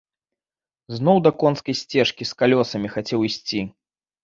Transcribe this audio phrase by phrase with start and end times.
[0.99, 3.65] Зноў да конскай сцежкі з калёсамі хацеў ісці.